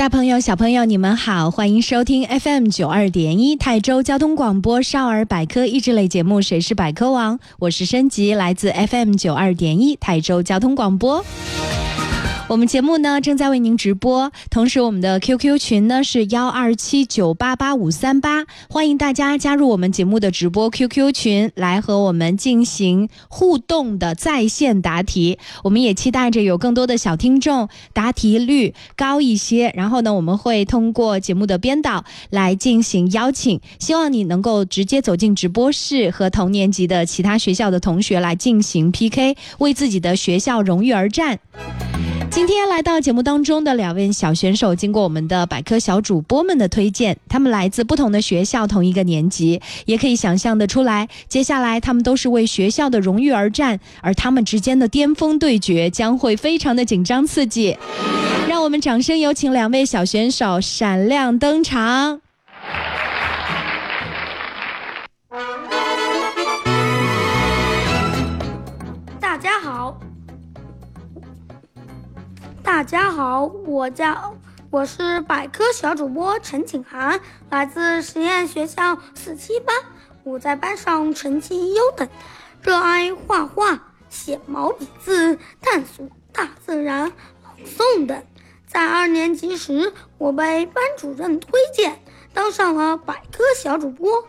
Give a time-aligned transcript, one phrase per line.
[0.00, 11.22] 大朋友、小朋友，你们好，欢迎收听 FM 九二点一泰州交通广播少儿百科益智类节目《谁是百科王》，我是升级，来自 FM 九二点一泰州交通广播。
[12.50, 25.38] 我们节目呢正在为您直播，同时我们的 QQ 群呢是幺二七九八八五三八，欢迎大家加入我们节目的直播 QQ 群，来和我们进行互动的在线答题。
[25.62, 41.38] 我们也期待着有更多的小听众答题率高一些，然后呢我们会通过节目的编导来进行邀请，希望你能够直接走进直播室，和同年级的其他学校的同学来进行 PK，为自己的学校荣誉而战。
[42.30, 57.76] 今天来到节目当中的两位小选手，经过我们的百科小主播们的推荐，他们来自不同的学校，同一个年级，也可以想象的出来，接下来他们都是为学校的荣誉而战，而他们之间的巅峰对决将会非常的紧张刺激。
[58.48, 62.20] 让我们掌声有请两位小选手闪亮登场。
[72.62, 74.34] 大家好，我叫
[74.70, 79.74] 我是百科小主播陈景涵，来自实验学校四七班。
[80.24, 82.08] 我在班上成绩优等，
[82.62, 87.12] 热爱画画、写毛笔字、探索大自然、
[87.42, 88.22] 朗诵等。
[88.66, 92.02] 在二年级时，我被班主任推荐
[92.34, 94.26] 当上了百科小主播。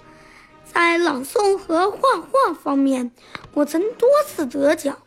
[0.65, 3.11] 在朗诵和画画方面，
[3.53, 4.97] 我曾多次得奖。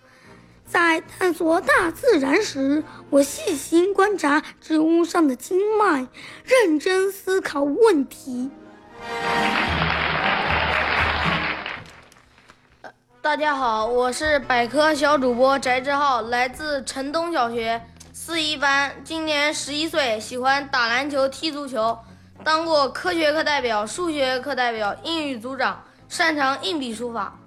[0.67, 6.09] 在探索大自然时，我细心观察植物上的经脉，
[6.45, 8.51] 认真思考问题。
[13.21, 17.81] 大家好，我是百科小主播翟志浩，来自城东小学
[18.13, 21.97] 四一班，今年十一岁，喜欢打篮球、踢足球，
[22.43, 27.39] 当过科学课代表、数学课代表、英语组长，擅长硬笔书法。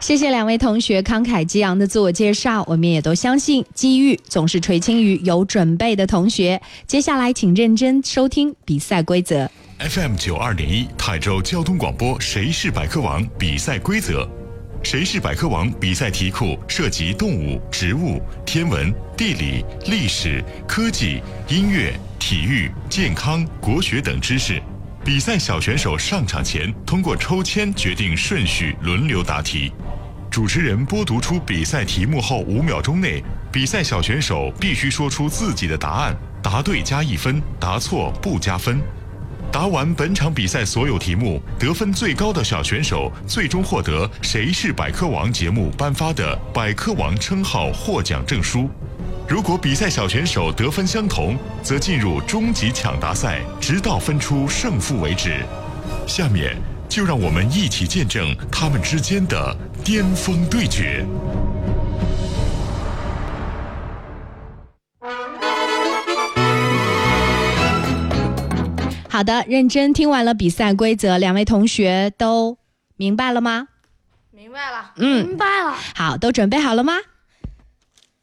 [0.00, 6.60] 谢谢两位同学慷慨激昂的自我介绍，我们也都相信机遇总是垂青于有准备的同学。
[6.86, 9.48] 接下来，请认真收听比赛规则。
[9.78, 13.22] FM 九二点一泰州交通广播，谁是百科王？
[13.38, 14.26] 比赛规则：
[14.82, 15.70] 谁是百科王？
[15.72, 24.60] 比赛题库涉及动物、植物、天文、地理、历史、科技、音乐、体育、健康、国学等知识。
[25.10, 29.72] 比赛小选手上场前通过抽签决定顺序，轮流答题。
[30.30, 38.80] 主持人播读出比赛题目后五秒钟内，比赛小选手必须说出自己的答案，答对加一分，答错不加分。
[39.50, 48.70] 答完本场比赛所有题目，得分最高的小选手最终获得《谁是百科王》节目颁发的百科王称号获奖证书。
[49.30, 55.38] 如果比赛小选手得分相同，则进入终极抢答赛，直到分出胜负为止。
[56.04, 56.56] 下面
[56.88, 61.06] 就让我们一起见证他们之间的巅峰对决。
[69.08, 72.58] 好的，认真听完了比赛规则，两位同学都
[72.96, 73.68] 明白了吗？
[74.32, 74.90] 明白了。
[74.96, 75.76] 嗯，明白了。
[75.94, 76.94] 好，都准备好了吗？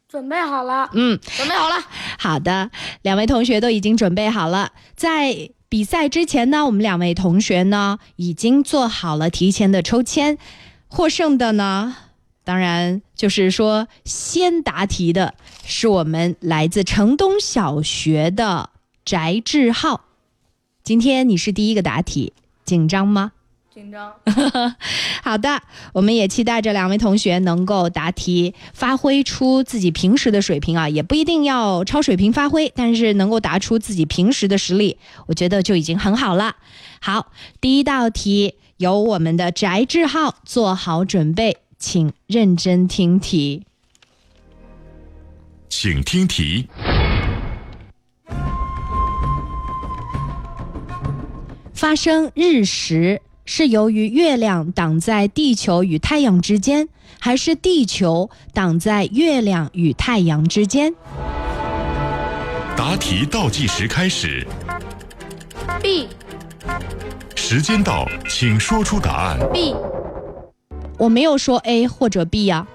[0.08, 1.74] 准备好了，嗯，准备好了。
[2.18, 2.70] 好的，
[3.02, 4.72] 两位同学都已经准备好了。
[4.96, 10.38] 在比赛之前呢，我们两位同学呢已经做好了提前的抽签，
[10.86, 11.94] 获胜的呢
[12.42, 15.34] 当然就是说先答题的
[15.66, 18.70] 是我们来自城东小学的
[19.04, 20.06] 翟志浩。
[20.82, 22.32] 今天你是第一个答题，
[22.64, 23.32] 紧张吗？
[23.78, 24.12] 紧张。
[25.22, 36.56] 好的，我们也期待着两位同学能够答题，发挥出自己平时的水平啊，也不一定要超水平发挥，但是能够答出自己平时的实力，我觉得就已经很好了。
[37.00, 37.30] 好，
[37.60, 43.64] 第一道题由我们的翟志浩做好准备，请认真听题。
[45.68, 46.66] 请听题。
[51.72, 56.86] 发生日食是由于月亮挡在地球与太阳之间，
[57.18, 60.94] 还是地球挡在月亮与太阳之间？
[62.76, 64.46] 答题倒计时开始
[65.82, 66.08] ，B
[67.34, 69.38] 时间到，请说出答案。
[69.50, 69.74] B
[70.98, 72.66] 我没有说 A 或者 B 呀、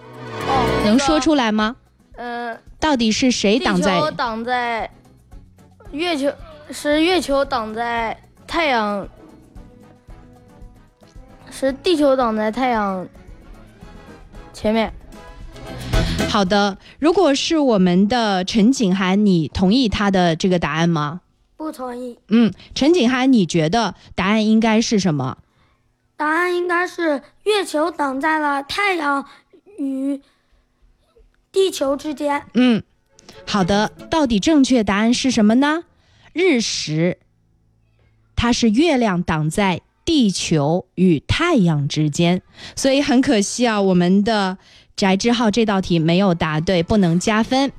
[0.48, 1.76] 哦，能说出来吗？
[2.16, 4.00] 呃，到底是谁挡在？
[4.00, 4.90] 球挡在
[5.92, 6.34] 月球
[6.72, 8.18] 是月球挡在
[8.48, 9.08] 太阳，
[11.54, 13.08] 是地球挡在太阳
[14.52, 14.92] 前面。
[16.28, 21.22] 好的，如果是我们的陈景涵，你同意他的这个答案吗？
[21.56, 22.18] 不同意。
[22.30, 25.38] 嗯，陈景涵，你觉得答案应该是什么？
[26.18, 29.26] 答案应该是月球挡在了太阳
[29.78, 30.20] 与
[31.52, 32.44] 地球之间。
[32.56, 32.82] 嗯，
[33.46, 35.84] 好的，到底正确答案是什么呢？
[36.34, 37.20] 日食，
[38.36, 42.42] 它是月亮挡在地球与太阳之间，
[42.76, 44.58] 所以很可惜啊，我们的
[44.96, 47.72] 翟志浩这道题没有答对，不能加分。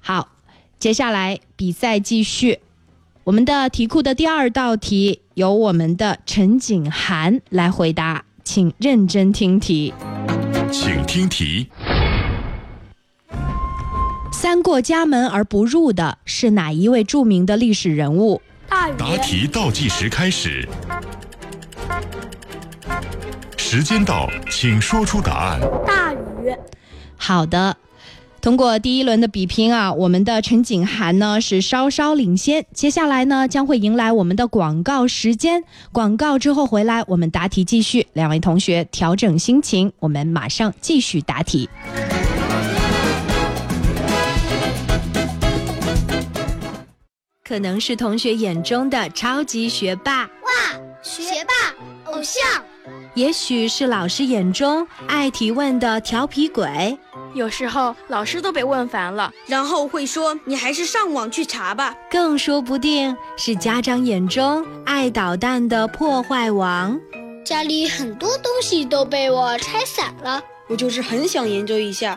[0.00, 0.28] 好，
[0.78, 2.60] 接下来比赛继续，
[3.24, 9.92] 我们的题库的第二道题由我们的陈景涵来回答，请认真听题。
[10.70, 11.68] 请听题。
[14.32, 18.40] 三过家门而不入的是哪一位著名的历史人物？
[18.96, 20.68] 答题倒计时开始，
[23.70, 25.60] 时间到，请说出答案。
[25.86, 26.10] 大
[26.42, 26.56] 禹，
[27.18, 27.76] 好的，
[28.40, 32.64] 通过第一轮的比拼啊，我们的陈景涵呢是稍稍领先。
[32.72, 35.62] 接下来呢将会迎来我们的广告时间，
[35.92, 38.06] 广告之后回来我们答题继续。
[38.14, 41.68] 两位同学调整心情，我们马上继续答题。
[47.44, 50.72] 可能是同学眼中的超级学霸哇，
[51.02, 52.64] 学霸偶像，
[53.18, 56.96] 也许是老师眼中爱提问的调皮鬼。
[57.34, 59.32] 有时候老师都被问烦了。
[59.44, 61.92] 然后会说你还是上网去查吧。
[62.08, 66.96] 更说不定是家长眼中爱捣蛋的破坏王。
[67.44, 70.40] 家里很多东西都被我拆散了。
[70.68, 72.16] 我就是很想研究一下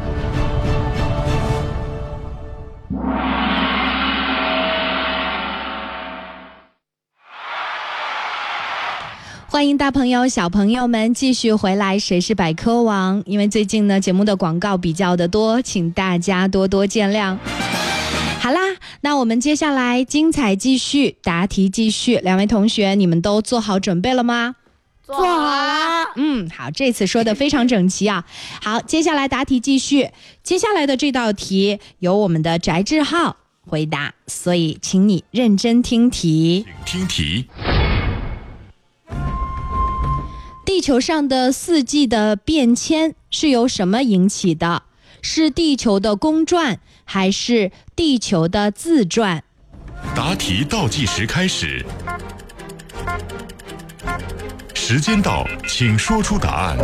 [9.61, 13.21] 欢迎大朋友、小朋友们继续回来，谁是百科王？
[13.27, 17.37] 因为最近呢，节目的广告比较的多，请大家多多见谅。
[18.39, 18.59] 好啦，
[19.01, 22.17] 那我们接下来精彩继续，答题继续。
[22.23, 24.55] 两位同学，你们都做好准备了吗？
[25.05, 26.07] 做好了。
[26.15, 28.25] 嗯，好，这次说的非常整齐啊。
[28.63, 30.09] 好，接下来答题继续。
[30.41, 33.37] 接下来的这道题由我们的翟志浩
[33.67, 36.65] 回答，所以请你认真听题。
[36.83, 37.45] 请听题。
[40.71, 44.83] 地球上的四季的变迁是由什么引起的？
[45.21, 49.43] 是地球的公转还是地球的自转？
[50.15, 51.85] 答题倒计时开始，
[54.73, 56.77] 时间到，请说出答案。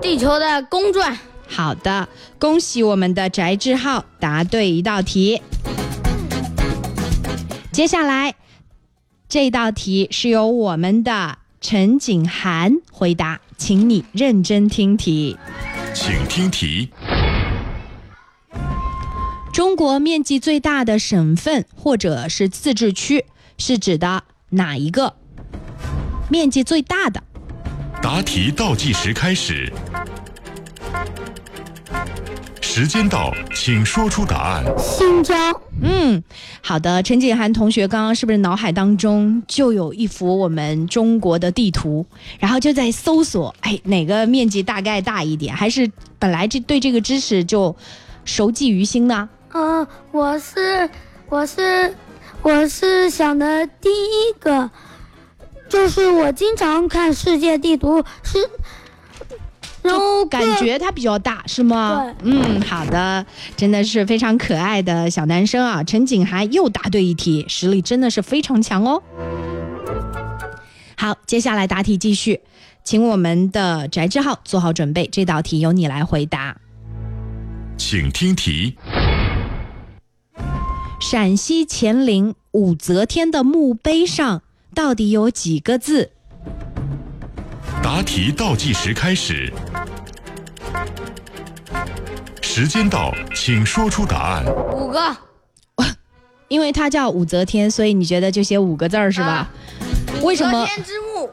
[0.00, 2.08] 地球的公转，好的，
[2.38, 5.42] 恭喜我们的翟志浩答对一道题。
[7.70, 8.36] 接下来
[9.28, 11.36] 这道题是由我们的
[11.66, 15.34] 陈景涵回答，请你认真听题。
[15.94, 16.90] 请听题。
[19.50, 23.24] 中国面积最大的省份或者是自治区
[23.56, 25.16] 是指的哪一个？
[26.28, 27.22] 面积最大的，
[28.02, 29.72] 答题倒计时开始，
[32.74, 34.64] 时时间到，请说出答案。
[34.76, 35.54] 新疆。
[35.80, 36.20] 嗯，
[36.60, 42.04] 好的，陈景涵同学刚刚是不是脑海当中就有一幅我们中国的地图，
[42.40, 45.54] 然后就在搜索，哎，哪个面积大概大一点？
[45.54, 45.88] 还是
[46.18, 47.76] 本来这对这个知识就
[48.24, 49.28] 熟记于心呢？
[49.52, 50.90] 嗯，我是
[51.28, 51.94] 我是
[52.42, 54.68] 我是想的第一个，
[55.68, 58.38] 就是我经常看世界地图是。
[59.84, 62.02] 然后感觉它比较大，是吗？
[62.22, 63.24] 对，嗯，好的，
[63.54, 65.84] 真的是非常可爱的小男生啊！
[65.84, 69.02] 陈景涵又答对一题，实力真的是非常强哦。
[70.96, 72.40] 好，接下来答题继续，
[72.82, 76.56] 请我们的翟志浩做好准备，这道题由你来回答。
[77.76, 78.76] 请听题：
[80.98, 84.40] 陕西乾陵武则天的墓碑上
[84.74, 86.12] 到底有几个字？
[87.84, 89.52] 答题倒计时开始，
[92.40, 94.42] 时间到，请说出答案。
[94.72, 95.14] 五个，
[96.48, 99.26] 因为它叫武则天，所以你觉得就写五个字儿是吧？
[99.26, 99.50] 啊
[100.22, 101.28] 为什么武则天之墓，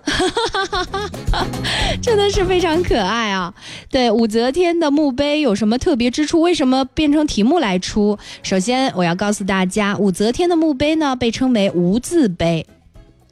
[2.04, 3.54] 真的是非常可爱啊！
[3.90, 6.42] 对，武则天的墓碑有什么特别之处？
[6.42, 8.20] 为什么变成题目来出？
[8.44, 12.68] 首先，我要告诉大家，武则天的墓碑呢被称为无字碑，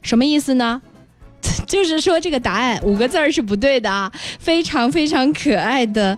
[0.02, 0.82] 什么意思呢？
[1.70, 4.12] 就是说这个答案五个字儿是不对的啊！
[4.40, 6.18] 非常非常可爱的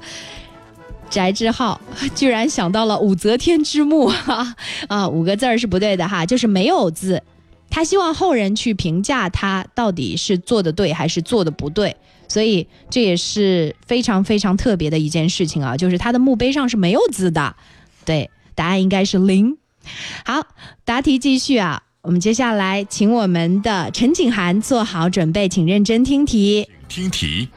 [1.10, 1.79] 翟志浩
[2.15, 4.55] 居然想到了武则天之墓哈
[4.88, 7.22] 啊，五个字儿是不对的哈， 就是没有字。
[7.70, 11.96] 他希望后人去评价他到底是做的对还是做的不对，
[12.27, 17.55] 所以这也是非常非常特别的一件事情啊，就是他的墓碑上是没有字的。
[18.05, 19.58] 对，答案应该是零。
[20.25, 20.43] 好，
[20.86, 26.67] 答题继续啊，我们接下来请我们的陈景涵做好准备，请认真听题。
[26.89, 27.48] 听题：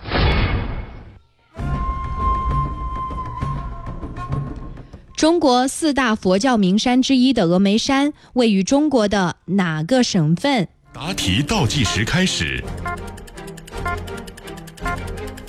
[5.16, 10.68] 中国四大佛教名山之一的峨眉山位于中国的哪个省份？
[10.92, 12.62] 答题倒计时开始，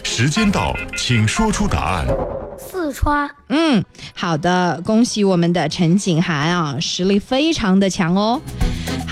[0.06, 2.08] 时间到，请说出答案。
[2.58, 3.30] 四川。
[3.50, 3.84] 嗯，
[4.14, 8.42] 好的，恭喜我们的陈景涵啊，实力非常的强哦。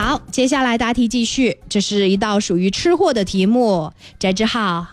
[0.04, 3.94] 好，接下来答题继续，这是一道属于吃货的题目。
[4.20, 4.86] 翟志浩，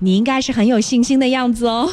[0.00, 1.88] 你应该是很有信心的样子哦。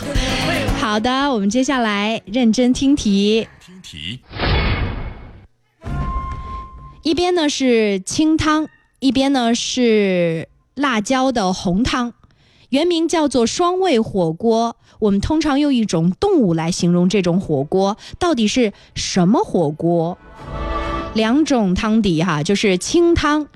[0.80, 3.48] 好的，我们接下来认真听题。
[3.63, 4.22] 听题：
[7.03, 8.68] 一边呢是清汤，
[9.00, 12.13] 一边呢是辣椒的红汤，
[12.70, 14.77] 原名叫做双味火锅。
[14.98, 20.18] 我们通常用一种动物来形容这种火锅，到底是什么火锅？
[21.13, 23.48] 两种汤底哈，就是清汤，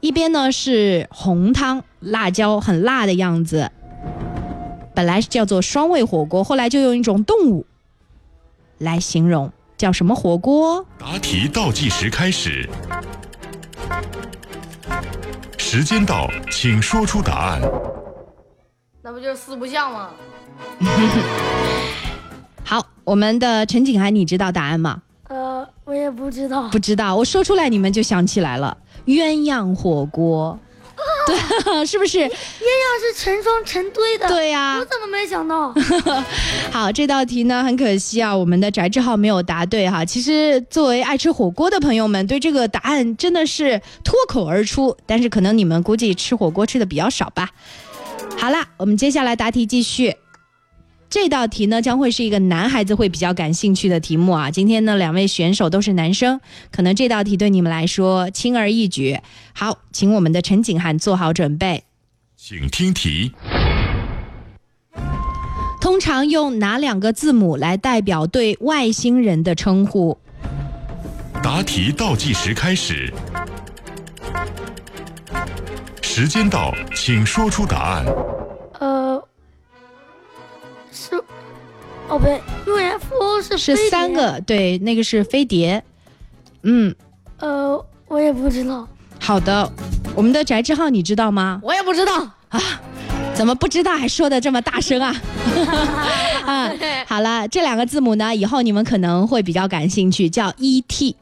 [0.00, 3.70] 一边呢是红汤，辣椒很辣的样子。
[4.94, 7.64] 本来是叫做双味火锅，后来就用一种动物
[8.78, 10.84] 来形容，叫什么火锅？
[10.98, 12.68] 答题倒计时开始，
[15.56, 17.62] 时间到，请说出答案。
[19.02, 20.10] 那不就是四不像吗？
[22.64, 25.02] 好，我们的陈景涵，你知道答案吗？
[25.90, 26.68] 呃，我也不知道。
[26.68, 30.58] 不知道，我说出来你们就想起来了，鸳鸯火锅。
[31.26, 31.34] 对，
[31.86, 32.18] 是不是？
[32.18, 32.30] 鸳鸯
[33.00, 34.28] 是成双成对的。
[34.28, 35.74] 对呀、我怎么没想到？
[36.70, 40.04] 好，这道题呢，很可惜啊，我们的翟志浩没有答对哈。
[40.04, 47.48] 其实，作为爱吃火锅的朋友们，对这个答案真的是脱口而出，但是可能你们估计吃火锅吃的比较少吧。
[48.36, 50.14] 好啦，我们接下来答题继续。
[51.10, 54.48] 这道题呢，将会是一个男孩子会比较感兴趣的题目啊。
[54.48, 56.40] 今天呢，两位选手都是男生，
[56.70, 59.18] 可能这道题对你们来说轻而易举。
[59.52, 61.82] 好，请我们的陈景涵做好准备。
[62.36, 63.32] 请听题：
[65.80, 70.16] 通常用哪两个字母来代表对外星人的称呼？
[71.42, 73.12] 答题倒计时开始，
[76.02, 78.06] 时间到，请说出答案。
[82.10, 84.12] 哦不对，UFO 是是三。
[84.12, 85.82] 个，对，那个是飞碟。
[86.62, 86.94] 嗯，
[87.38, 88.86] 呃，我也不知道。
[89.20, 89.70] 好的，
[90.14, 91.60] 我们的翟志浩你知道吗？
[91.62, 92.60] 我也不知道啊。
[93.32, 95.14] 怎么不知道还说的这么大声啊？
[96.44, 96.72] 啊，
[97.06, 101.14] 好了，这两个字母呢，以后你们可能会比较感兴趣，叫 ET，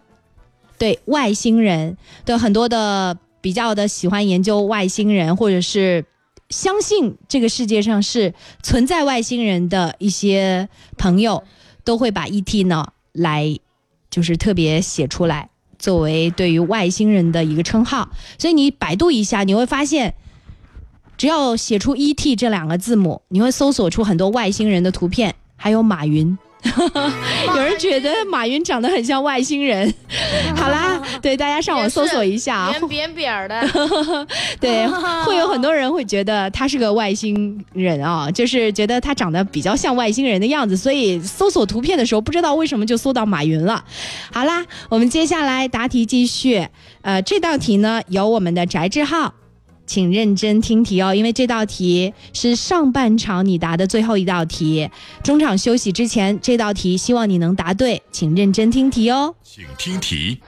[0.79, 6.05] 对外星人，对很多的比较的喜欢研究外星人，或者是
[6.51, 11.45] 相信这个世界上是存在外星人的一些朋友，
[11.85, 13.59] 都会把 ET 呢来
[14.11, 18.11] 就是特别写出来，作为对于外星人的一个称号。
[18.39, 20.15] 所以你百度一下，你会发现。
[21.17, 29.93] 只要写出 “E.T.” 这两个字母，你会搜索出很多外星人的图片，还有马云， 有人觉得马云长得很像外星人。
[30.55, 33.61] 好啦， 对大家上网搜索一下，啊扁扁的。
[34.61, 34.87] 对，
[35.25, 43.85] 会有很多人会觉得他是个外星人啊，就是觉得他长得比较像外星人的样子，所以搜索图片的时候不知道为什么就搜到马云了。
[44.33, 46.67] 好啦，我们接下来答题继续。
[47.03, 49.35] 呃，这道题呢由我们的翟志浩。
[49.87, 54.91] 请认真听题哦，因为这道题是上半场你答的最后一道题。
[55.25, 59.35] 中场休息之前，这道题希望你能答对，请认真听题哦。
[59.43, 60.43] 请听题。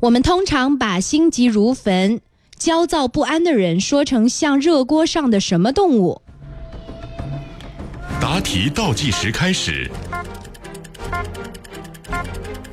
[0.00, 2.22] 我们通常把心急如焚、
[2.56, 6.22] 焦躁不安的人说成像热锅上的什么动物？
[8.18, 9.90] 答题倒计时开始。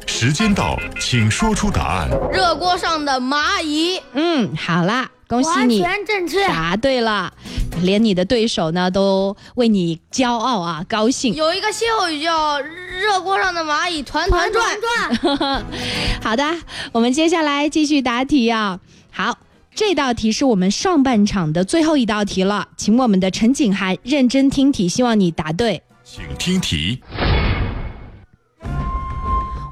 [0.05, 2.09] 时间到，请说出答案。
[2.31, 4.01] 热锅上的蚂蚁。
[4.13, 6.47] 嗯，好啦，恭喜你，完全正确。
[6.47, 7.33] 答对了，
[7.81, 11.33] 连你的对手呢都为你骄傲啊，高兴。
[11.33, 14.65] 有一个歇后语叫“热锅上的蚂蚁团团转”。
[16.23, 16.43] 好的，
[16.93, 18.79] 我们接下来继续答题啊。
[19.11, 19.37] 好，
[19.75, 25.83] 这道题是我们上半场的最后一道题了，请我们的陈景涵认真听题，希望你答对。
[26.05, 27.01] 请听题。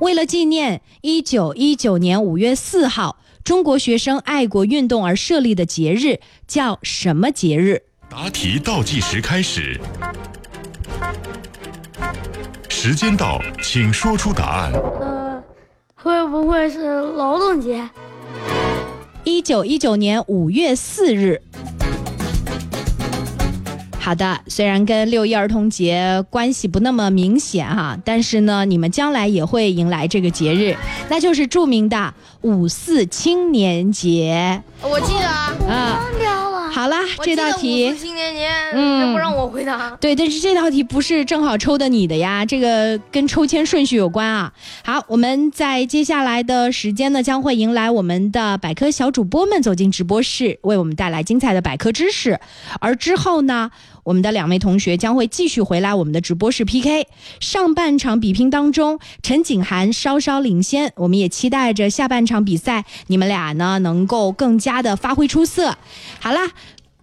[0.02, 7.80] 为了纪念一九一九年五月四号中国学生爱国运动而设立的节日，叫什么节日？
[8.10, 9.80] 答题倒计时开始。
[12.68, 14.72] 时间到，请说出答案。
[15.00, 15.44] 呃，
[15.94, 17.88] 会不会是劳动节？
[19.24, 21.40] 一九一九年五月四日。
[24.06, 30.78] 好的，虽然跟六一儿童节关系不那么明显哈，但是呢，你们将来也会迎来这个节日，
[31.10, 34.62] 那就是著名的五四青年节。
[34.84, 36.70] 我记得啊，忘掉了。
[36.70, 39.90] 好啦，这道题五四青年节，嗯，不让我回答。
[40.00, 44.54] 对，但是这道题不是正好抽的你的呀，这个跟抽签顺序有关啊。
[44.84, 52.40] 好，我们在接下来的时间呢，将会迎来我们的百科小主播们走进直播室，为我们带来精彩的百科知识，
[52.80, 53.72] 而之后呢。
[54.06, 57.08] 我们的两位同学将会继续回来我们的直播室 PK。
[57.40, 65.76] 上半场比拼当中，陈景涵稍稍领先，我们也期待着下半场比赛，你们俩呢能够更加的发挥出色。
[66.20, 66.52] 好啦，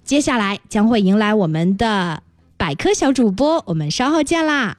[0.05, 2.23] 接下来将会迎来我们的
[2.57, 4.79] 百科小主播，我们稍后见啦。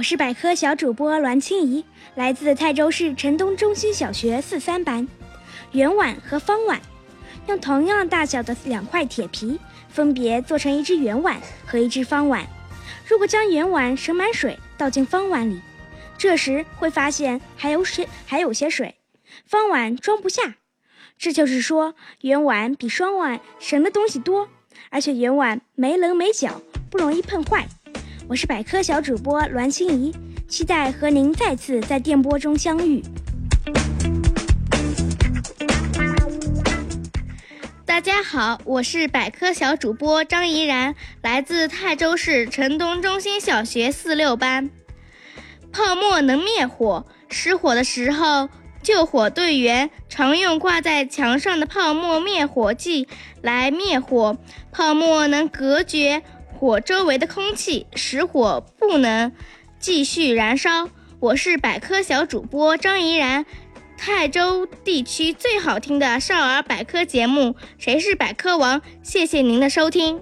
[0.00, 1.84] 我是百科小主播栾清怡，
[2.14, 5.06] 来自泰州市城东中心小学四三班。
[5.72, 6.80] 圆碗和方碗，
[7.48, 9.60] 用同样大小的两块铁皮，
[9.90, 12.46] 分别做成一只圆碗和一只方碗。
[13.06, 15.60] 如果将圆碗盛满水倒进方碗里，
[16.16, 18.94] 这时会发现还有水，还有些水，
[19.44, 20.54] 方碗装不下。
[21.18, 24.48] 这就是说，圆碗比双碗盛的东西多，
[24.88, 27.68] 而且圆碗没棱没角，不容易碰坏。
[28.30, 30.14] 我是百科小主播栾心怡，
[30.46, 33.02] 期待和您再次在电波中相遇。
[37.84, 44.70] 大家好，我是百科小主播张怡然，来自泰州市城东中心小学四六班。
[45.72, 48.48] 泡沫能灭火，失火的时候，
[48.80, 53.08] 救火队员常用挂在墙上的泡沫灭火剂
[53.42, 54.38] 来灭火。
[54.70, 56.22] 泡沫能隔绝。
[56.60, 59.32] 火周围的空气使火不能
[59.78, 60.90] 继续燃烧。
[61.18, 63.46] 我是百科小主播张怡然，
[63.96, 70.20] 泰州地区最好听的少儿百科节目《谁是百科王》，谢谢您的收听。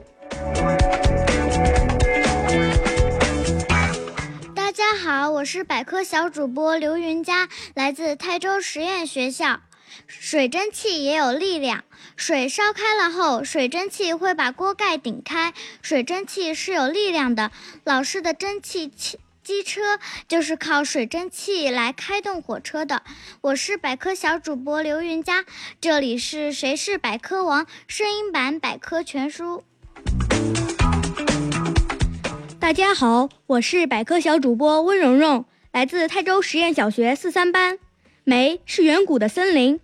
[4.54, 9.58] 大家好，我是百科小主播刘云佳，来自泰州实验学校。
[10.06, 11.82] 水蒸气也有力量，
[12.18, 17.52] 水烧开了后，水蒸气会把锅盖顶开，水蒸气是有力量的。
[17.84, 23.04] 老式的蒸汽汽机车就是靠水蒸气来开动火车的。
[23.42, 25.44] 我是百科小主播刘云佳，
[25.80, 29.62] 这里是谁是百科王声音版百科全书。
[32.58, 37.78] 大家好，我是百科小主播温蓉蓉，来自泰州实验小学四三班。
[38.24, 39.78] 煤是远古的森林，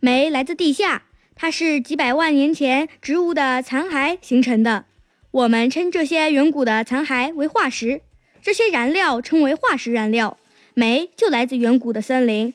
[0.00, 1.02] 煤来自地下，
[1.36, 4.84] 它是几百万年前植物的残骸形成的。
[5.30, 8.02] 我们称这些远古的残骸为化石，
[8.40, 10.36] 这些燃料称为化石燃料。
[10.74, 12.54] 煤就来自远古的森林。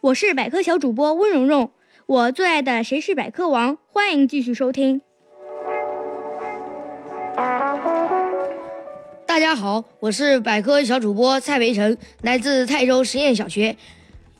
[0.00, 1.70] 我是百科小主播温蓉蓉，
[2.06, 5.00] 我最爱的《谁是百科王》，欢迎继续收听。
[9.26, 13.76] 大家好，我是百科小主播蔡培成，来自泰州实验小学。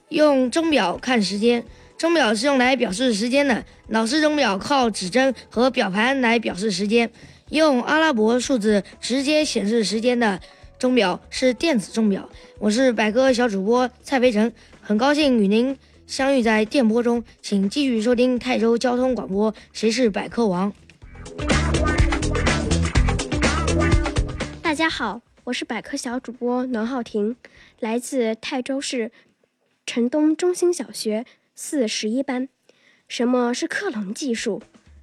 [0.09, 1.64] 用钟表看时间，
[1.99, 3.64] 钟表是用来表示时间的。
[3.88, 7.11] 老式钟表靠指针和表盘来表示时间，
[7.51, 10.40] 用阿拉伯数字直接显示时间的
[10.79, 12.27] 钟表是电子钟表。
[12.59, 19.55] 我是百科小主播蔡培成，很高兴与您相遇在电波中，请继续收听泰州交通广播。
[19.75, 20.73] 谁是百科王？
[24.62, 27.37] 大家好，我是百科小主播暖浩婷，
[27.81, 29.12] 来自泰州市
[29.85, 32.49] 城东中心小学四十一班。
[33.16, 34.61] 什么是克隆技术？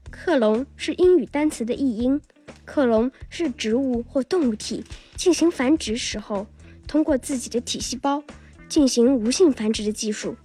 [0.09, 2.19] 克隆是英语单词的译音。
[2.65, 4.83] 克隆是植物或动物体
[5.15, 6.45] 进行繁殖时候，
[6.85, 8.21] 通过自己的体细胞
[8.67, 10.35] 进行无性繁殖的技术。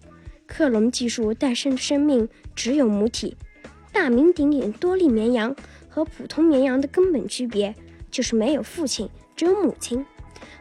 [0.47, 3.37] 克隆技术诞生的生命只有母体。
[3.93, 5.53] 大名鼎鼎多利绵羊
[5.89, 7.75] 和普通绵羊的根本区别。
[8.13, 10.07] 就是没有父亲，只有母亲。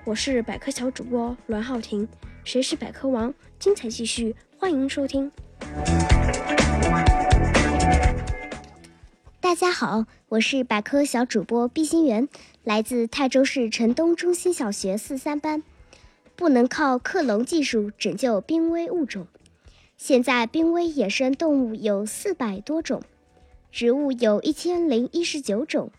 [0.05, 2.07] 我是百科小主播栾浩婷，
[2.43, 3.31] 谁是百科王？
[3.59, 5.31] 精彩继续，欢迎收听。
[9.55, 12.27] 大家好，我是百科小主播毕心媛，
[12.65, 15.63] 来自泰州市城东中心小学四三班。
[16.35, 19.27] 不能靠克隆技术拯救濒危物种。
[19.95, 23.01] 现在濒危野生动物有四百多种，
[23.71, 25.89] 植物有一千零一十九种。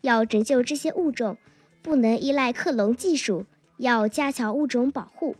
[0.00, 1.36] 要拯救这些物种，
[1.82, 3.46] 不能依赖克隆技术，
[3.76, 5.36] 要加强物种保护，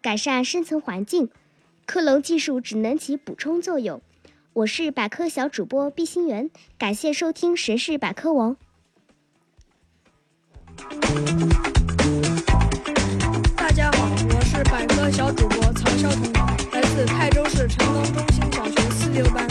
[0.00, 1.30] 改善生存环境。
[1.86, 4.02] 克隆技术只能起补充作用。
[4.54, 8.54] 我是百科小主播毕心媛，感谢收听《谁是百科王》。
[13.56, 16.30] 大家好，我是百科小主播曹潇彤，
[16.70, 19.48] 来自泰州市城东中心小学四六班。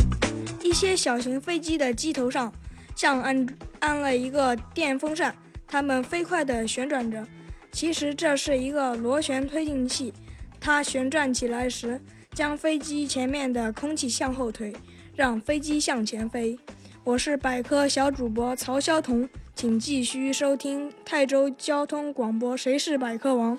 [0.61, 2.53] 一些小型飞机的机头上。
[2.95, 3.47] 像安
[3.79, 5.35] 安了一个电风扇，
[5.67, 7.25] 它们飞快地旋转着。
[7.71, 10.13] 其实这是一个螺旋推进器，
[10.59, 11.99] 它旋转起来时，
[12.35, 14.71] 将飞机前面的空气向后推，
[15.15, 16.57] 让飞机向前飞。
[17.03, 23.57] 我是百科小主播曹潇彤，请继续收听泰州交通广播《谁是百科王》。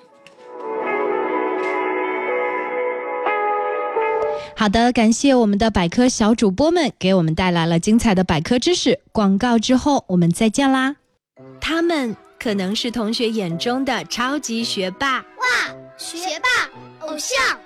[4.55, 9.01] 好的，感谢我们的百科小主播们给我们带来了精彩的百科知识。
[9.11, 10.95] 广告之后我们再见啦！
[11.61, 16.71] 他们可能是同学眼中的超级学霸，哇，学霸
[17.07, 17.59] 偶像；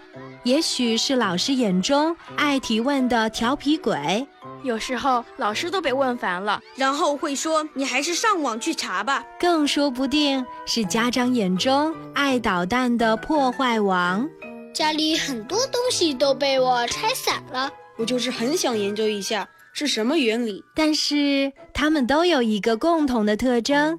[0.44, 4.26] 也许是老师眼中爱提问的调皮鬼，
[4.62, 9.24] 有时候老师都被问烦了，然后会说你还是上网去查吧。
[9.40, 14.29] 更说不定是家长眼中爱捣蛋的破坏王。
[14.72, 20.62] 家里很多东西都被我拆散了，我就是很想研究一下是什么原理。
[20.74, 23.98] 但是他们都有一个共同的特征，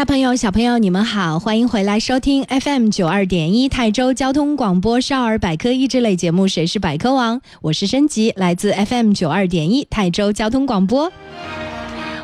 [0.00, 11.12] 大朋友、小朋友，你们好，欢迎回来收听 FM 九二点一泰州交通广播少儿百科益智类节目《谁是百科王》，我是升级，来自 FM 九二点一泰州交通广播。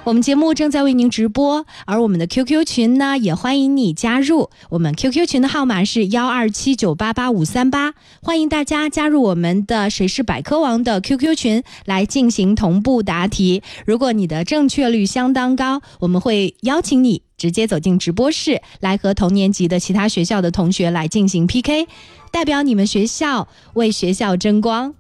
[0.07, 4.51] 我们节目正在为您直播，而我们的 QQ 群呢，也欢迎你加入。
[4.71, 7.93] 我们 QQ 群的号码是幺二七九八八五三八，
[8.23, 13.65] 欢迎大家加入我们的“谁是百科王”的 QQ 群来进行同步答题。
[13.85, 21.89] 如果你的正确率相当高，我们会邀请你直接走进直播室，来和同年级的其他学校的同学来进行 PK，
[22.31, 24.95] 代表你们学校为学校争光。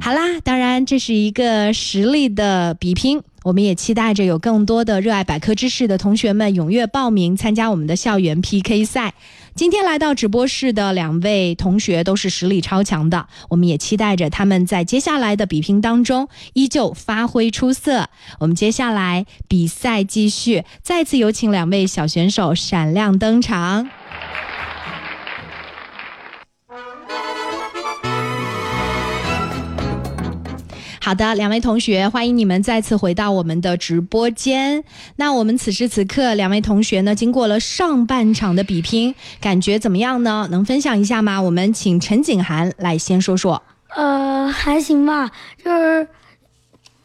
[0.00, 9.12] 好啦，当然这是一个实力的比拼，我们也期待着有更多的热爱百科知识的同学们踊跃报名参加我们的校园 PK 赛。
[9.54, 18.08] 今天来到直播室的两位同学都是实力超强的，我们也期待着他们在接下来的比拼当中依旧发挥出色。
[18.40, 23.90] 我们接下来比赛继续，再次有请两位小选手闪亮登场。
[31.04, 34.82] 好的，两位同学，欢迎你们再次回到我们的直播间。
[35.16, 40.48] 那我们此时此刻，两位同学呢，经过了上半场的比拼，感觉怎么样呢？
[40.50, 41.42] 能分享一下吗？
[41.42, 43.62] 我们请陈景涵来先说说。
[43.94, 45.30] 呃，还行吧，
[45.62, 46.08] 就是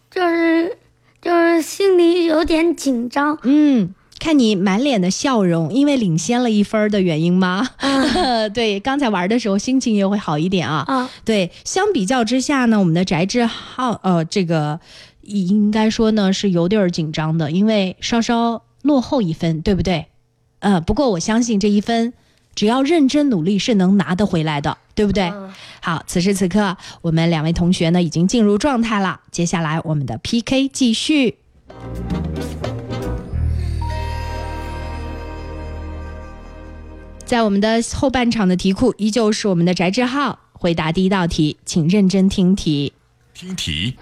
[0.09, 0.77] 就是
[1.21, 3.37] 就是心里有点紧张。
[3.43, 3.93] 嗯。
[4.19, 7.69] 看你满脸的笑容，因为领先了一分的原因吗？
[8.53, 10.83] 对，刚才玩的时候心情也会好一点啊。
[10.87, 14.79] 啊，对，相比较之下呢，我们的翟志浩，呃，这个
[15.21, 20.07] 应该说呢是有点紧张的，因为稍稍落后一分，对不对？
[20.59, 22.13] 呃，不过我相信这一分，
[22.53, 25.31] 只要认真努力是能拿得回来的，对不对？
[25.81, 31.37] 好，此时此刻，我们两位同学呢已经进入状态了，接下来我们的 PK 继续。
[37.29, 42.91] 在我们的后半场的题库，依旧是我们的翟志浩回答第一道题，请认真听题。
[43.35, 43.93] 听题。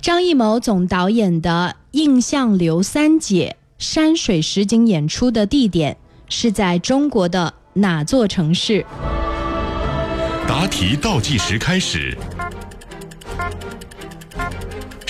[0.00, 5.96] 张艺谋总导演的《印象刘三姐》山水实景演出的地点
[6.28, 8.86] 是在中国的哪座城市？
[10.46, 12.16] 答题倒计时开始。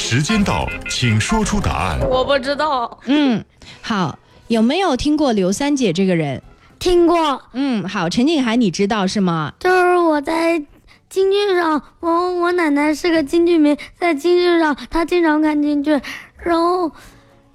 [0.08, 1.98] 时间到，请说出答案。
[2.08, 3.00] 我不知道。
[3.06, 3.44] 嗯，
[3.82, 4.16] 好，
[4.46, 6.40] 有没有听过刘三姐这个人？
[6.78, 7.42] 听过。
[7.54, 9.54] 嗯，好，陈景涵，你知道是吗？
[9.58, 10.62] 就是我在
[11.08, 16.00] 京剧上，我我奶奶是个京剧迷，在京剧上她经常看京剧，
[16.38, 16.92] 然后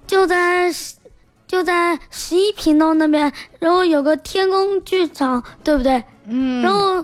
[0.06, 0.70] 就在
[1.48, 6.04] 就在十一频道那边，然后有个天宫剧场，对不对？
[6.26, 6.60] 嗯。
[6.60, 7.02] 然后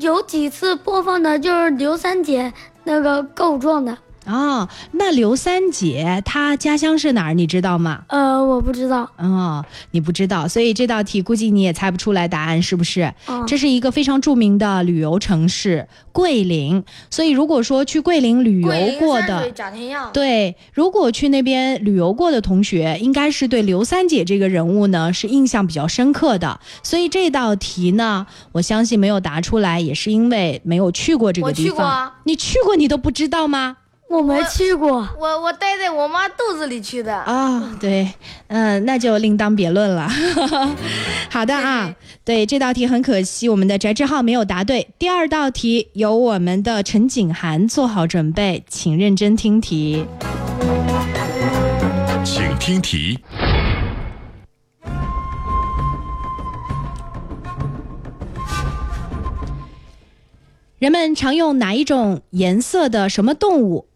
[0.00, 2.50] 有几次播放的就是刘三姐
[2.84, 3.94] 那个告状的。
[4.28, 7.34] 哦，那刘三姐她家乡是哪儿？
[7.34, 8.02] 你知道吗？
[8.08, 9.10] 呃，我不知道。
[9.16, 13.12] 哦，你不知道，所以这道题估计你也猜不出来答案，是不是？
[13.46, 16.84] 这是一个非常著名的旅游城市桂林。
[17.10, 19.50] 所以如果说去桂林旅游过的，
[20.12, 26.60] 对，如果去那边旅游过的同学，应该是对刘三姐这个人物呢是印象比较深刻的。
[26.82, 32.12] 所以这道题呢，我相信没有答出来，也是因为没有去过这个地方。
[32.24, 33.76] 你去过，你都不知道吗？
[34.08, 37.76] 我没去过，我我待在我妈肚子里去的啊。
[37.78, 38.10] 对，
[38.46, 40.08] 嗯，那就另当别论了。
[41.28, 41.94] 好的啊，
[42.24, 44.88] 对这道题很可惜，我们的翟志浩没有答对。
[44.98, 50.06] 第二道题由我们的陈景涵做好准备，请认真听题。
[52.24, 53.18] 请听题。
[60.78, 63.86] 人们常用哪一种颜色的什么动物？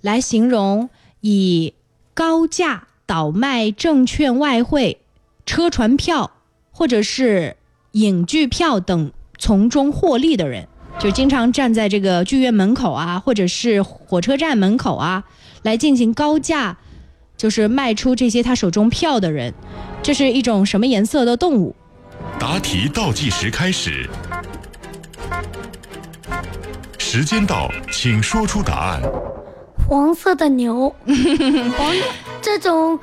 [0.00, 1.74] 来形容以
[2.14, 5.00] 高价倒卖证券、外汇、
[5.44, 6.30] 车船票
[6.70, 7.56] 或者是
[7.92, 15.24] 影剧票等从中获利的人，就经常站在这个剧院门口啊，或者是火车站门口啊，
[15.62, 16.76] 来进行高价，
[17.36, 19.52] 就是卖出这些他手中票的人，
[20.02, 21.74] 这是一种什么颜色的动物？
[22.38, 24.08] 答题倒计时开始，
[26.98, 29.02] 时间到，请说出答案。
[29.90, 30.94] 黄色的牛，
[31.76, 31.92] 黄
[32.40, 32.96] 这种，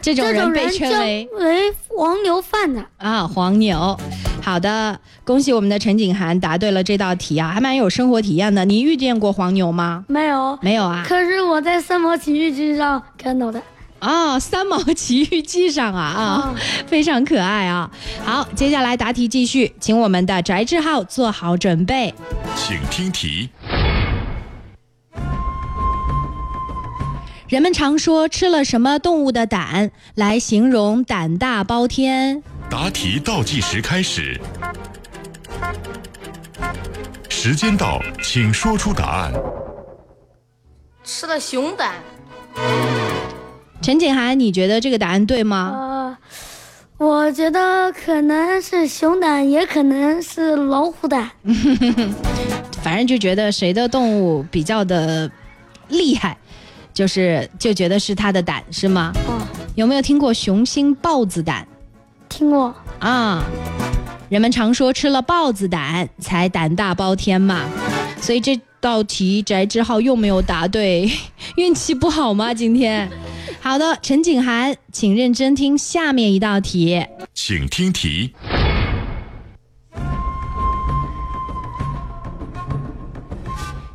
[0.00, 3.94] 这种人被称为为黄牛贩子啊，黄牛。
[4.40, 8.64] 好的，恭喜我们的陈景涵答对了这道题啊，还蛮有生活体验的。
[8.64, 10.06] 你遇见过黄牛吗？
[10.08, 11.04] 没有，没有啊。
[11.06, 13.60] 可是我在三毛奇遇记上看到的。
[14.00, 16.54] 哦，三毛奇遇记上啊啊，
[16.86, 17.90] 非常可爱啊。
[18.24, 22.14] 好，接下来答题继续，请我们的翟志浩做好准备，
[22.56, 23.50] 请听题。
[27.52, 32.42] 人们常说吃了什么动物的胆来形容胆大包天？
[32.70, 34.40] 答题倒计时开始，
[37.28, 39.34] 时间到，请说出答案。
[41.04, 41.92] 吃了熊胆。
[43.82, 45.72] 陈景涵，你觉得这个答案对吗？
[45.74, 46.16] 呃，
[46.96, 51.30] 我觉得可能是熊胆，也可能是老虎胆。
[52.82, 55.30] 反正就觉得谁的动物比较的
[55.88, 56.38] 厉害，
[56.92, 59.12] 就是就觉得是它的胆，是吗？
[59.26, 59.40] 哦，
[59.74, 61.66] 有没有听过雄心豹子胆？
[62.28, 63.44] 听过啊。
[64.28, 67.66] 人们常说吃了豹子胆才胆大包天嘛，
[68.18, 71.10] 所以这道题翟志浩又没有答对，
[71.56, 72.54] 运气不好吗？
[72.54, 73.10] 今天，
[73.60, 78.32] 好的，陈景涵，请认真听下面一道题，请听题。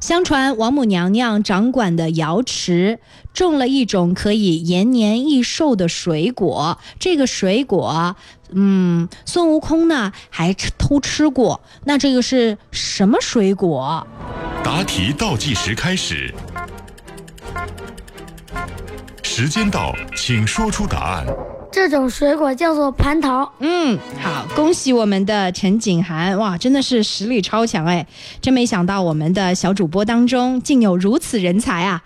[0.08, 3.02] 相传王母娘娘掌管的瑶池
[3.34, 8.16] 种了一种可以延年益寿的水果，这个水果，
[8.54, 11.60] 嗯，孙悟空呢还偷吃过。
[11.84, 14.08] 那这个是什么水果？
[14.64, 16.34] 答题倒计时开始，
[19.24, 21.28] 时间到，请说出答案。
[21.72, 23.52] 这种水果叫做蟠桃。
[23.60, 28.06] 嗯，好，恭喜我们的陈景涵，哇，真的是实力超强哎！
[28.42, 32.02] 真没想到我们的小主播当中竟有如此人才啊！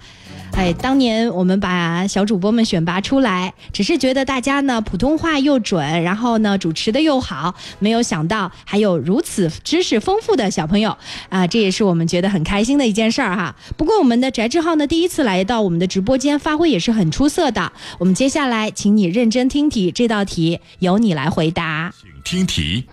[0.53, 10.95] 哎，当年我们把小主播们选拔出来，只是觉得大家呢普通话又准，然后呢主持的又好，没有想到还有如此知识丰富的小朋友
[11.29, 11.47] 啊！
[11.47, 13.55] 这也是我们觉得很开心的一件事儿哈。
[13.75, 17.71] 不过我们的翟志浩呢第一次来到我们的直播间，发挥也是很出色的。
[17.97, 21.93] 我们接下来请你认真听题，这道题由你来回答。
[21.99, 22.83] 请听题。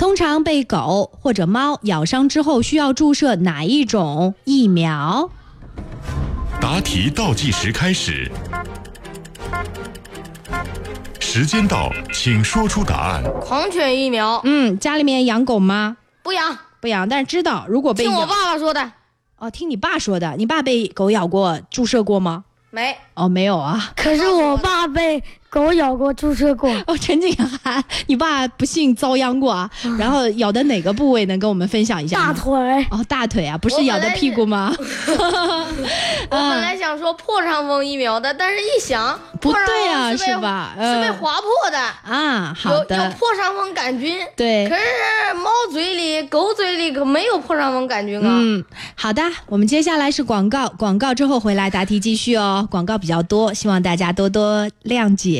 [0.00, 5.28] 通常被狗或者猫咬伤之后，需要注射哪一种疫苗？
[6.58, 8.32] 答题倒计时开始，
[11.20, 13.22] 时间到，请说出答案。
[13.42, 14.40] 狂犬疫苗。
[14.44, 15.98] 嗯，家里面养狗吗？
[16.22, 18.92] 不养，不养，但是知道如果被听我爸爸说的。
[19.36, 20.34] 哦，听你爸说的。
[20.38, 22.44] 你爸被狗咬过，注射过吗？
[22.70, 22.96] 没。
[23.12, 23.92] 哦，没有啊。
[23.94, 25.22] 可是我爸被。
[25.50, 26.70] 狗咬过，注射过。
[26.86, 29.68] 哦，陈景涵，你爸不幸遭殃过啊？
[29.98, 32.16] 然后咬的哪个部位能跟我们分享一下？
[32.16, 32.86] 大腿。
[32.92, 34.72] 哦，大腿啊，不是咬的屁股吗？
[34.78, 40.72] 我本来想说破伤风疫苗的，但是一想，不对啊，是吧？
[40.76, 42.54] 是被划破的啊。
[42.56, 42.96] 好的。
[42.96, 44.18] 有有破伤风杆菌。
[44.36, 44.68] 对。
[44.68, 48.38] 可是猫嘴里、狗嘴里可没有破伤风杆菌啊。
[48.40, 52.68] 嗯，好的，我们接下来是广告，广告之后回来答题继续哦。
[52.70, 55.39] 广告比较多，希望大家多多谅解。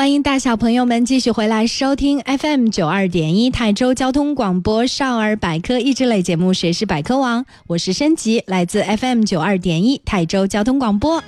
[0.00, 11.22] 欢迎大小朋友们继续回来收听 FM 九二点一泰州交通广播少儿百科益智类节目《谁是百科王》，我是申吉，来自 FM 九二点一泰州交通广播。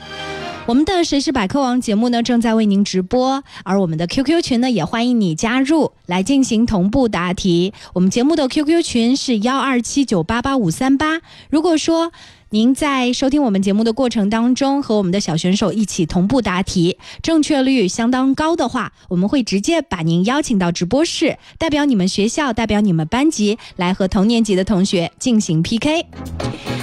[0.64, 7.74] 我们的《谁是百科王》节目呢，正在为您直播，而我们的 QQ 群呢，也欢迎你加入来进行同步答题。
[7.92, 11.20] 我们节目的 QQ 群是幺二七九八八五三八。
[11.50, 12.10] 如果说
[12.54, 26.04] 您在收听我们节目的过程当中，和我们的小选手一起同步答题，正确率相当高的话，我们会直接把您邀请到直播室，代表你们学校，代表你们班级来和同年级的同学进行 PK。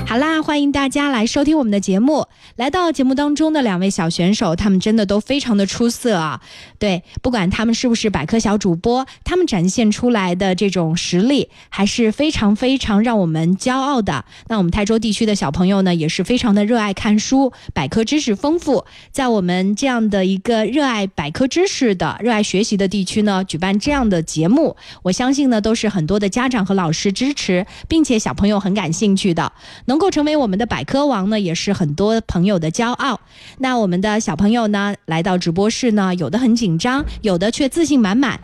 [0.08, 2.26] 好啦，欢迎大家来收听我们的节目。
[2.56, 6.42] 来到节目当中的两位小选手，他们真的都非常的出色啊！
[6.80, 14.26] 对，不管他们是不是百科小主播，他们展现出来的这种实力还是非常非常让我们骄傲的。
[14.48, 18.86] 那我们泰州地区的小朋朋友呢，也是非常的热爱看书，百科知识丰富。
[19.12, 29.52] 在我们这样的一个热爱百科知识的、热爱学习的地区呢，举办这样的节目，我相信呢，都是很多的家长和老师支持，并且小朋友很感兴趣的。
[29.88, 33.20] 能够成为我们的百科王呢，也是很多朋友的骄傲。
[33.58, 38.40] 那我们的小朋友呢，来到直播室呢，有的很紧张，有的却自信满满。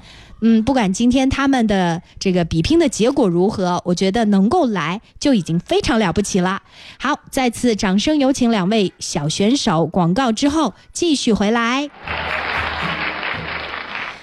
[0.47, 6.61] 嗯，不管今天他们的这个比拼的结果如何，我觉得能够来就已经非常了不起了。
[6.99, 9.87] 好，再次掌声有请两位小选手。
[9.87, 11.89] 广告之后继续回来。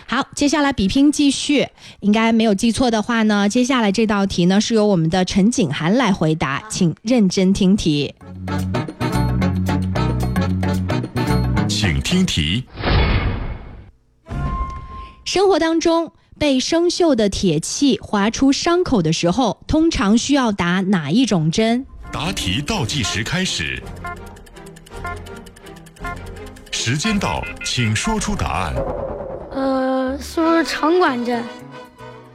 [0.06, 1.66] 好，接下来比拼继续，
[1.98, 8.14] 应该没有记错的话呢，接下来这道题呢是由我们的陈景涵来回答，请认真听题。
[11.68, 12.62] 请听题。
[15.24, 21.86] 生活当中，被生锈的铁器划出伤口的时候，通常需要打哪一种针？
[22.10, 23.80] 答题倒计时开始，
[26.70, 28.74] 时间到，请说出答案。
[29.52, 31.42] 呃，是不是长管针？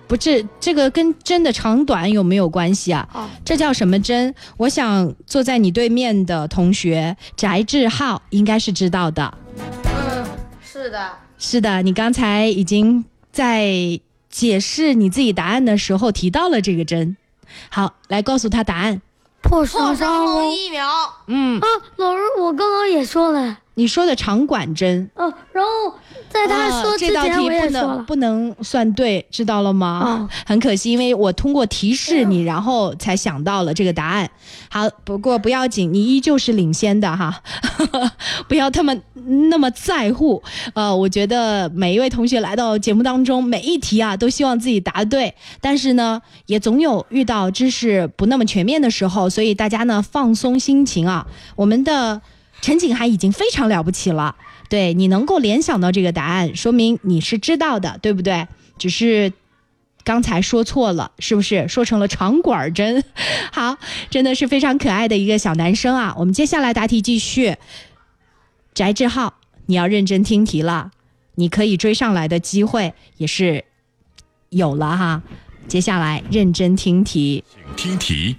[0.08, 3.08] 不是，这个跟针的长短有没有关系啊？
[3.14, 4.34] 哦，这叫什么针？
[4.56, 9.38] 我想坐在你对面的同学翟志浩应该是知道的。
[9.84, 10.26] 嗯，
[10.64, 11.12] 是的。
[11.38, 17.16] 是的，你刚才已经在解释你自己答案的时候提到了这个针。
[17.70, 19.02] 好，来告诉他答案。
[19.42, 20.86] 破伤风疫苗。
[21.28, 23.60] 嗯啊，老师，我刚刚也说了。
[23.78, 25.08] 你说的长管针。
[25.16, 25.70] 哦，然后
[26.30, 30.28] 在他说之前我也说了，不能算对，知道了吗？
[30.48, 34.28] 很可惜，因为我通过提示你，然后才想到了这个答案。
[34.70, 37.44] 好，不过不要紧，你依旧是领先的哈，
[38.50, 39.00] 不要他们
[39.50, 40.42] 那么在乎。
[40.74, 51.28] 呃，我觉得每一位同学来到节目当中，每一题啊都希望自己答对，但是呢，也总有遇到知识不那么全面的时候，所以大家呢放松心情啊。
[51.56, 52.20] 我们的。
[52.62, 54.36] 陈景涵已经非常了不起了，
[54.70, 58.48] 对你能够联想到这个答案，说明你是知道的，对不对？
[58.78, 59.32] 只是
[60.04, 63.04] 刚才说错了，是不是说成了长管针？
[63.52, 63.78] 好，
[64.10, 66.14] 真的是非常可爱的一个小男生啊！
[66.18, 67.56] 我们接下来答题继续。
[68.74, 69.36] 翟志浩，
[69.66, 70.92] 你要认真听题了，
[71.36, 73.66] 你可以追上来的机会也是
[74.50, 75.24] 有了哈。
[75.68, 77.44] 接下来认真听题，
[77.76, 78.36] 请听题。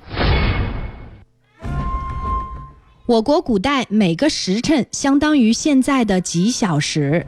[3.09, 7.27] 我国古代每个时辰相当于现在的几小时？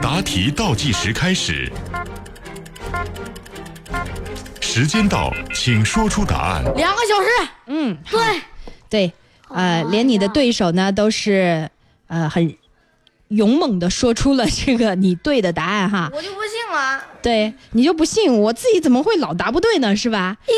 [0.00, 1.68] 答题倒计时开始，
[4.60, 6.62] 时间到，请说出答案。
[6.76, 7.28] 两个小时。
[7.66, 8.20] 嗯，对，
[8.88, 9.12] 对，
[9.48, 11.68] 呃，连你的对手呢都是
[12.06, 12.54] 呃很
[13.26, 16.08] 勇猛的说出了这个你对的答案哈。
[16.14, 17.02] 我就不信了。
[17.20, 19.96] 对你就不信，我自己怎么会老答不对呢？
[19.96, 20.36] 是吧？
[20.46, 20.54] 因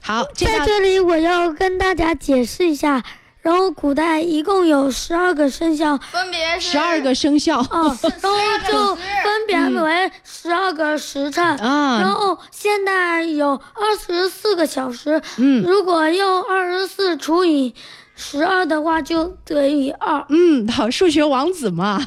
[0.00, 3.04] 好，在这里我要跟大家解释一下。
[3.48, 7.66] 然后古代一共有十二个生肖，分别是十二个生肖，啊，
[8.20, 8.38] 然后
[8.70, 11.98] 就分别为十二个时辰啊。
[11.98, 17.74] 然后现在有二十四个小时，嗯，如果用二十四除以
[18.14, 20.26] 十二的话，就等于二。
[20.28, 22.06] 嗯，好，数学王子嘛。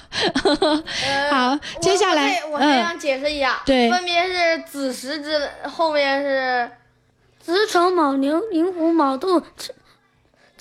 [1.32, 6.70] 好，接下来我还想解释一下，对，分别是子时之后面是
[7.40, 9.42] 子丑卯牛寅虎卯兔。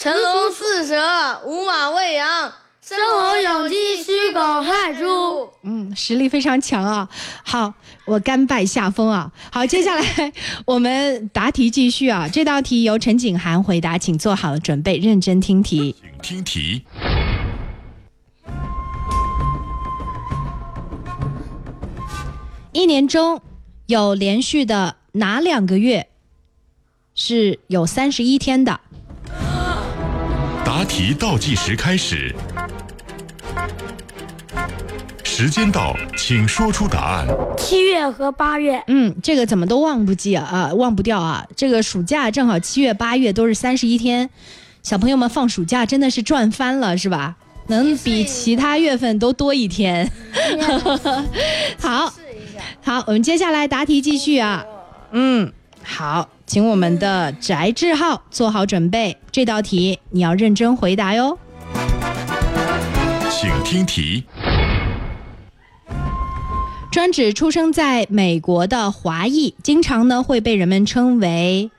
[0.00, 5.46] 辰龙巳蛇午马未羊，申猴酉鸡戌狗亥猪。
[5.62, 7.06] 嗯，实力非常强啊！
[7.44, 7.74] 好，
[8.06, 9.30] 我甘拜下风啊！
[9.52, 10.32] 好，接下来
[10.64, 12.26] 我们答题继续啊！
[12.32, 15.94] 这道题由陈景涵回答，请做好准备，认真听题。
[16.22, 16.82] 请听题。
[22.72, 23.42] 一年中
[23.84, 26.08] 有连续的哪两个月
[27.14, 28.80] 是有三十一天的？
[30.80, 32.34] 答题倒计时开始，
[35.22, 37.26] 时间到，请说出答案。
[37.58, 38.82] 七月和八月。
[38.86, 41.46] 嗯，这个怎么都忘不记啊，忘不掉啊。
[41.54, 44.30] 这个暑假正好七月八月都是三十一天，
[44.82, 47.36] 小朋友们放暑假真的是赚翻了，是吧？
[47.66, 50.10] 能比其他月份都多一天。
[51.78, 52.10] 好，
[52.82, 54.64] 好，我们接下来答题继续啊。
[55.12, 55.52] 嗯，
[55.82, 56.30] 好。
[56.50, 61.38] 请我们的翟志浩做好准备，这道题你要认真回答哟。
[63.30, 64.24] 请听题。
[66.90, 71.70] 专指出生在美国的华裔，经常呢会被人们称为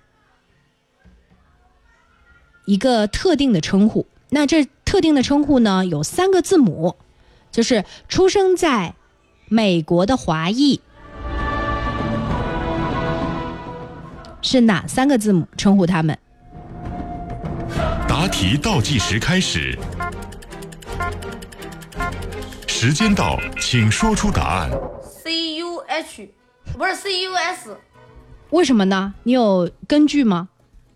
[2.64, 4.08] 一个特定的称呼。
[4.30, 6.96] 那这特定的称呼呢有三个字母，
[7.52, 8.96] 就是出生在
[9.50, 10.80] 美国的华裔。
[14.42, 16.18] 是哪三个字母称呼他们？
[18.08, 19.76] 答答题倒计时开始，
[22.68, 24.70] 时间到，请说出答案。
[25.24, 26.30] C U H，
[26.78, 27.76] 不是 C U S。
[28.52, 29.16] 为什么呢？
[29.24, 30.50] 你有根据吗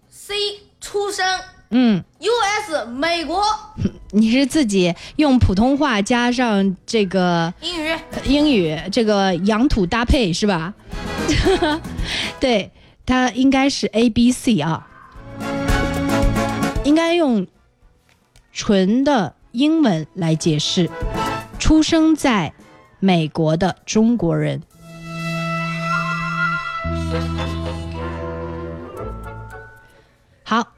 [0.08, 0.36] ？C
[0.80, 1.26] 出生。
[1.72, 2.04] 嗯。
[2.20, 2.32] U
[2.62, 3.43] S 美国。
[4.14, 10.76] 你是自己用普通话加上这个英语，英语这个洋土搭配是吧？
[12.39, 12.72] 对，
[13.06, 14.88] 它应该是 A B C 啊，
[16.84, 17.45] 应该用
[18.51, 20.89] 纯的英文来解释。
[21.60, 22.53] 出生在
[22.99, 24.62] 美国的中国人。
[30.43, 30.74] 好，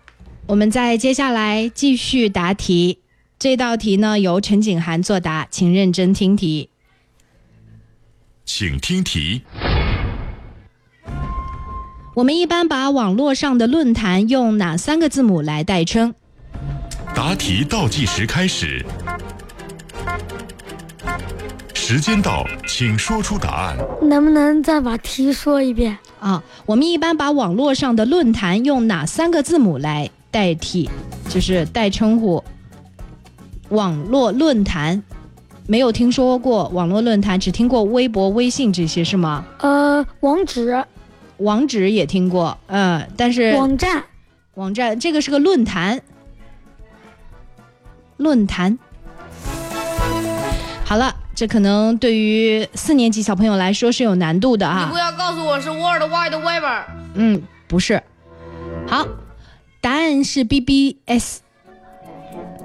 [0.47, 2.99] 我们再接下来继续答题。
[3.39, 6.69] 这道题呢由陈景涵作答，请认真听题。
[8.45, 9.43] 请听题。
[12.18, 16.15] 我们一般把网络上的论坛用哪三个字母来代称？
[17.13, 18.84] 答题倒计时开始，
[21.76, 23.78] 时间到，请说出答案。
[24.01, 25.95] 能不能再把题说一遍？
[26.20, 30.89] 啊，我们一般把网络上的论坛用哪三个字母来代替？
[31.30, 32.43] 就是代称呼。
[33.70, 35.03] 网络论坛，
[35.68, 39.45] 没有听说过网络论坛，只听过微博、微信这些是吗？
[39.59, 40.84] 呃，网址，
[41.38, 44.03] 网址也听过，呃，但是网站，
[44.55, 46.01] 网站这个是个论坛，
[48.17, 48.77] 论坛。
[50.83, 54.85] 好了，这可能对于四年级小朋友来说是有难度的啊。
[54.85, 56.63] 你不要告诉我是 World Wide Web。
[57.15, 58.01] 嗯，不是。
[58.88, 59.05] 好，
[59.81, 61.39] 答案是 BBS。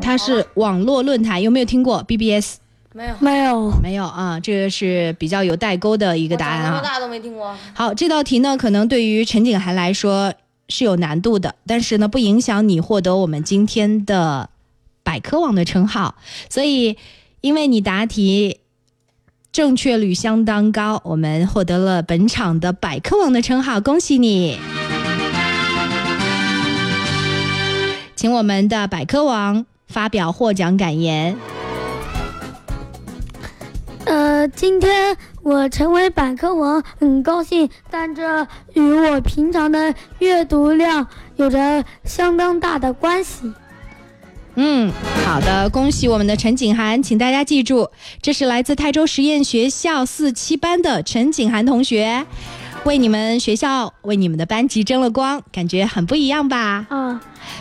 [0.01, 2.57] 它是网络论坛，有没有听过 BBS？
[2.95, 4.39] 没有，没有，没有啊！
[4.41, 6.81] 这个是比较有代沟的一个答案啊。
[6.83, 7.57] 大都没听过。
[7.73, 10.35] 好，这道题呢，可能对于陈景涵来说
[10.69, 14.51] 是有难度的，但是呢，不影响你获得我们今天的
[15.03, 16.17] 百科王的称号。
[16.51, 16.99] 所以，
[17.41, 18.59] 因为你答题
[19.51, 24.59] 正确率相当高，我们获得了本场的百科王的称号，恭喜你！
[28.15, 29.65] 请我们的百科王。
[29.89, 31.37] 发表获奖感言。
[34.05, 43.53] 呃，今天我成为百科王，很高兴，但这与我平常的阅读量有着相当大的关系。
[44.57, 44.93] 嗯，
[45.25, 47.89] 好的，恭喜我们的陈景涵，请大家记住，
[48.21, 52.27] 这是来自泰州实验学校四七班的陈景涵同学，
[52.85, 56.87] 为你们学校、为你们的班级争了光，感觉很不一样吧？
[56.91, 57.21] 啊。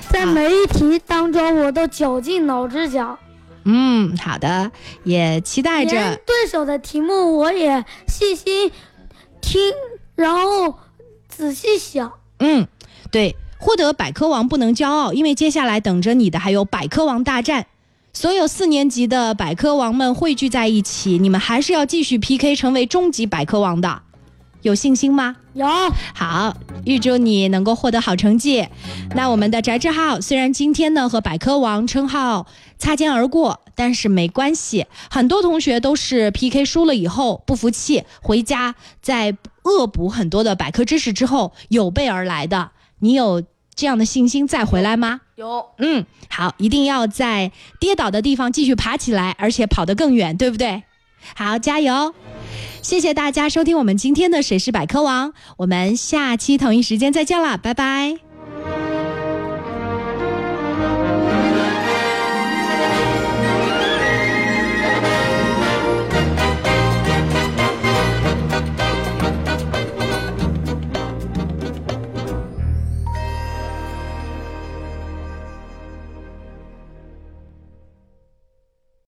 [0.09, 3.17] 在每一题当中，我都绞尽脑汁想。
[3.63, 4.71] 嗯，好的，
[5.03, 8.71] 也期待着对手的题目，我也细心
[9.41, 9.61] 听，
[10.15, 10.79] 然后
[11.27, 12.11] 仔细想。
[12.39, 12.67] 嗯，
[13.11, 17.67] 对，获得百科王不能骄傲，因为接下来等着你的还有百科王大战。
[18.13, 24.01] 所有四年级的百科王们汇聚在一起，你们还是要继续 PK，成为终极百科王的。
[24.63, 25.37] 有信心吗？
[25.53, 25.65] 有。
[26.13, 26.55] 好，
[26.85, 28.67] 预祝你能够获得好成绩。
[29.15, 32.45] 那我们的翟志浩虽然今天呢和百科王称号
[32.81, 34.87] 擦肩而过，但是没关系。
[35.11, 38.73] 很多同学都是 PK 输了以后不服气，回家
[39.03, 42.71] 在恶补很多的百科知识之后有备而来的。
[42.99, 43.43] 你有
[43.75, 45.21] 这样的信心再回来吗？
[45.35, 45.67] 有。
[45.77, 50.81] 嗯，好，一定要在跌倒的地方继续爬起来，而且跑得更远，对不对？
[51.35, 52.15] 好，加油！
[52.81, 58.30] 谢谢大家收听我们今天的《谁是百科王》，我们下期同一时间再见啦，拜拜。